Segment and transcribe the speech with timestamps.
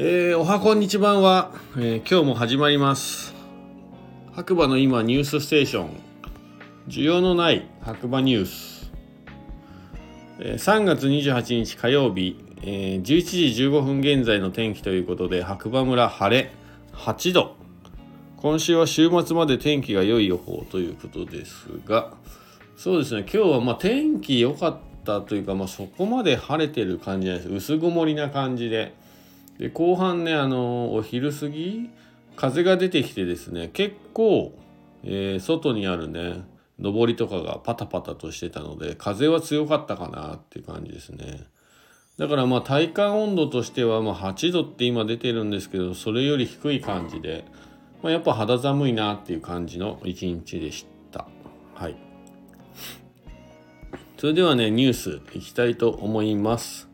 [0.00, 3.34] えー、おはこんにちばんは、えー、今日も始まります。
[4.32, 5.90] 白馬の今ニュースステーション。
[6.86, 8.92] 需要のない白馬ニュース、
[10.38, 16.52] えー、3月28日火曜日、えー、11時15分現在の天気ということで白馬村晴れ。
[16.92, 17.56] 8度。
[18.36, 22.12] 今週は週末まで天気が良い予報ということですが。
[22.76, 23.22] そうですね。
[23.22, 27.72] 今日はまあ天気良かったというか、まあ、そこまで晴れてる感じじゃないです。
[27.72, 28.94] 薄曇りな感じで。
[29.58, 31.90] で後半ねあのお昼過ぎ
[32.36, 34.56] 風が出てきてですね結構、
[35.02, 36.44] えー、外にあるね
[36.78, 41.44] 上りとかがパタパタとしてたので風は強かったかなっていう感じですね。
[42.18, 47.44] だからまあ体感温度としてはま8度って今出てるんですけどそれより低い感じで、
[48.02, 51.26] まあ、やっぱ肌寒いなっていう感じの一日でした。
[51.74, 51.96] はい。
[54.16, 56.87] それではねニュースいきたいと思います。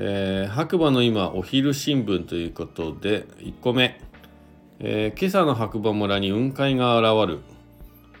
[0.00, 4.00] えー、白馬の今お昼新聞ということで1個目、
[4.78, 7.40] えー、今朝の白馬村に雲海が現る。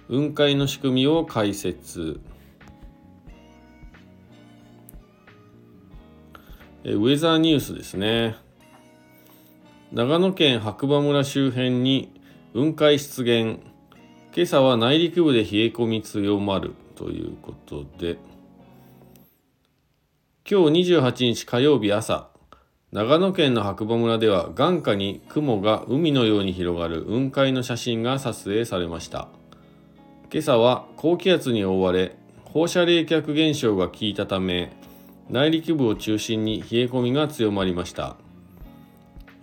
[0.08, 2.18] 雲海の仕組みを解説、
[6.82, 8.34] えー、ウェザーニュースですね。
[9.92, 12.12] 長野県白馬村周辺に
[12.54, 13.60] 雲海出現。
[14.34, 18.18] 今朝は内陸部で冷え込み強まるということで。
[20.50, 22.30] 今日28日火曜日朝、
[22.90, 29.28] 長野県の白馬村では眼下に雲が海のように広がる雲海の写真が撮影されました。
[30.32, 34.74] 今朝は高気圧に覆われ、放射冷却現象が効いたため、
[35.28, 38.16] 内陸部を中心に冷え込みが強まりました。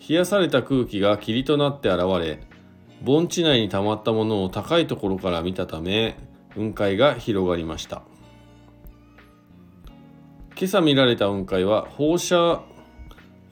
[0.09, 2.39] 冷やされた空気が霧となって現れ、
[3.03, 6.17] 盆地内に溜まったものを高いところから見たため、
[6.55, 8.01] 雲海が広がりました。
[10.57, 12.61] 今朝見られた雲海は放射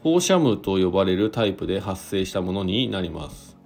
[0.03, 3.57] 放射霧と呼ばれるタイプで発生したものになります。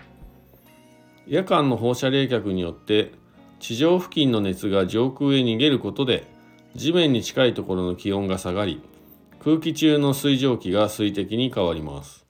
[1.28, 3.11] 夜間の放射冷却によって
[3.59, 6.25] 地上付近の熱が上空へ逃げることで
[6.73, 8.81] 地面に近いところの気温が下がり
[9.40, 12.25] 空気中の水蒸気が水滴に変わります。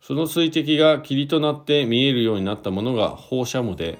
[0.00, 3.98] その水滴が霧となって見えるようになったものが放射霧で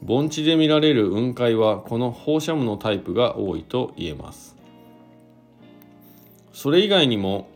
[0.00, 4.57] 盆地で見られる雲海はこの放射霧のタイプが多いと言えます。
[6.60, 7.48] それ以外にも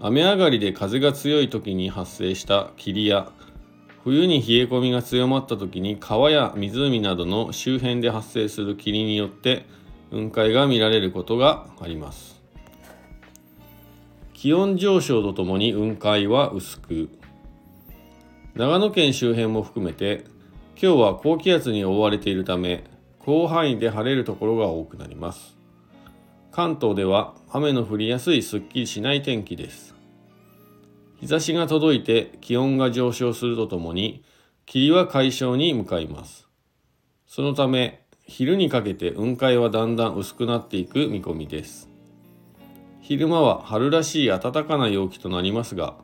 [0.00, 3.30] 雨上がりで風が強い時に発生した霧や
[4.02, 9.66] 冬に冷え込みが強まった時に川や湖などの周辺で発生する霧によって
[10.08, 12.40] 雲海が見られることがあります。
[14.32, 17.10] 気温上昇とともに雲海は薄く
[18.54, 20.24] 長野県周辺も含めて
[20.80, 22.84] 今日は高気圧に覆われているため
[23.22, 25.55] 広範囲で晴れるところが多くなります。
[26.56, 29.94] 関東では雨の降りやすいすっきりしない天気です。
[31.20, 34.24] 日差しが届いて気温が上昇するとともに
[34.64, 36.48] 霧は解消に向かいます。
[37.26, 41.90] そのため昼にかけて雲海はだんだん薄くなっていく見込みです。
[43.02, 45.94] 昼間は春らしい暖かな陽気となりますが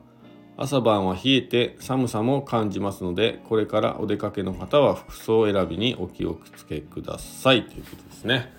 [0.55, 8.53] 朝晩は冷えて寒さも感じますのでこれからお出かけの方は服装選びにお気をつけくださいということですね。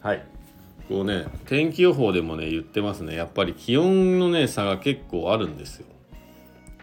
[0.00, 0.35] はい
[0.88, 3.14] こうね天気予報でもね言ってますね。
[3.14, 5.86] やっぱり気温のね差が結構あるんですよ。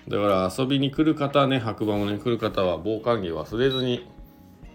[0.08, 4.06] だから遊びに来る方ね白馬もね来る方は防寒着忘れずに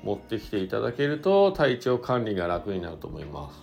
[0.03, 3.61] 持ってきていただけると体調管理が楽になると思います、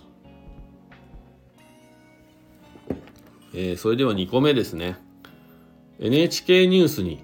[3.53, 4.97] えー、それでは2個目ですね。
[5.97, 7.23] NHK ニュースに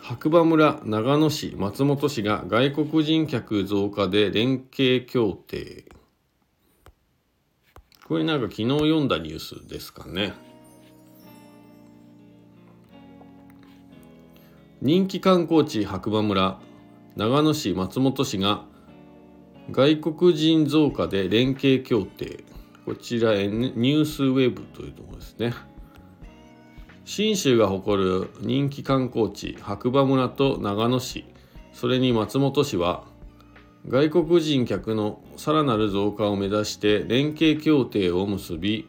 [0.00, 5.84] 白馬村長野市松本市が外国人客増加で連携協定。
[8.12, 10.34] これなんか昨日読んだニュースですかね。
[14.82, 16.60] 人気観光地白馬村
[17.16, 18.66] 長野市松本市が
[19.70, 22.44] 外国人増加で連携協定。
[22.84, 25.54] こちらニュースウェブというところですね。
[27.06, 31.24] 信州が誇る人気観光地白馬村と長野市。
[31.72, 33.10] それに松本市は
[33.88, 38.88] 外国人客のさらなる増加を目指して連携協定を結び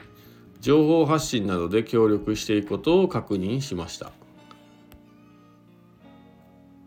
[0.62, 4.12] 情報発信などで協力していくことを確認しました。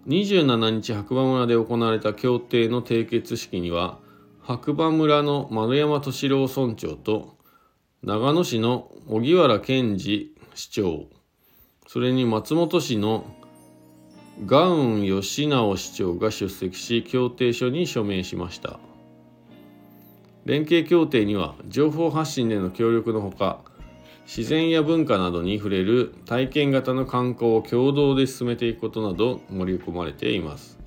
[0.06, 3.98] 27日白馬村で行われた協定の締結式には
[4.40, 7.36] 白馬村の丸山敏郎村長と
[8.04, 11.06] 長野市の荻原健二市長。
[11.88, 13.24] それに松本市の
[14.44, 18.78] ガウン吉直市長が出席し協定書に署名しました。
[20.44, 23.60] 連携協定には情報発信での協力のほか
[24.26, 30.78] 自然や文化などに触れる体験型の観光を共同で進めていくことなど盛り込まれています。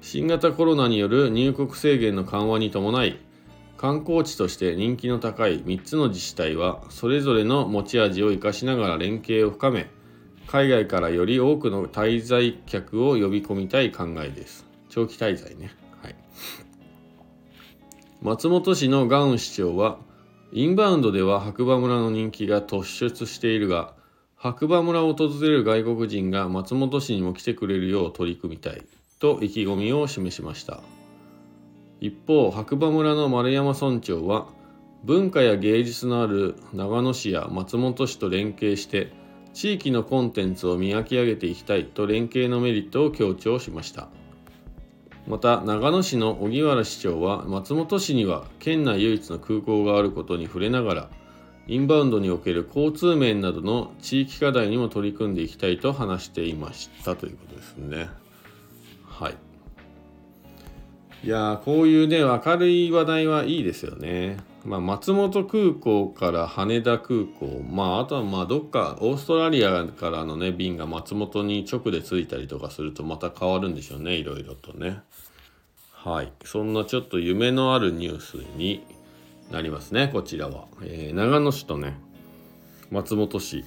[0.00, 3.18] 新型コロナによる入国制限の緩和に伴い
[3.76, 9.86] 観光地として人気の高い3つの自治体はそれぞれの持ち味を生かしながら連携を深め
[10.46, 14.66] 海外からより多くの滞在客を呼び込みたい考えです。
[14.88, 15.72] 長期滞在ね。
[16.02, 16.16] はい。
[18.22, 19.98] 松本市のガウン市長は
[20.52, 23.94] インバウンドでは白馬村の人気が突出しているが
[24.36, 28.82] 白馬村を訪れる外国人が松本市にも来てくれるよう取り組みたい
[29.18, 30.80] と意気込みを示しました。
[32.00, 34.46] 一方白馬村の丸山村長は
[35.02, 39.12] 文化や芸術のある長野市や松本市と連携して
[39.54, 44.08] 地域のコンテンツを磨き上げていきたいと連携のメリットを強調しました
[45.26, 51.10] また長野市の荻原市長は松本市には県内唯一の空港があることに触れながら
[51.66, 58.10] インバウンドにおける交通面などの地域課題にも取り組んでいきたいと話していましたということですね。
[59.06, 59.34] はい。
[61.24, 64.36] いやこういうね明るい話題はいいですよね。
[64.64, 75.00] まあ、松本空港から羽田空港、まあ、あとはまあどっかオーストラリアからのね便が松本に直で着いたりとかするとまた変わるんでしょうねいろいろとね。
[75.92, 76.32] はい。
[76.44, 78.86] そんなちょっと夢のあるニュースに
[79.50, 81.98] なりますねこちらは、えー、長野市とね
[82.90, 83.64] 松本市。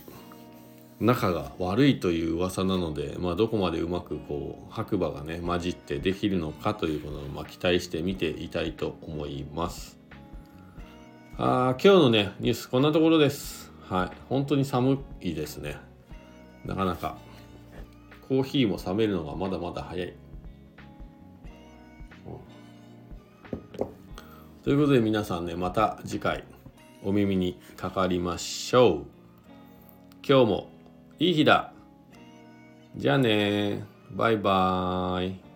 [1.00, 9.97] 仲が悪いという噂なので、まあ、どこまでうまくこう白馬がね混じってできるのかということを、まあ、期待して見ていたいと思います。
[11.40, 13.72] あ今日のね、ニュースこんなところです。
[13.88, 14.18] はい。
[14.28, 15.78] 本当に寒いですね。
[16.66, 17.20] なかなか。
[18.28, 20.16] コーヒーも冷めるのがまだまだ早い。
[24.64, 26.44] ということで皆さんね、また次回
[27.04, 29.06] お耳にかかりましょう。
[30.28, 30.70] 今日も
[31.20, 31.72] いい日だ。
[32.96, 35.47] じゃあねバイバーイ。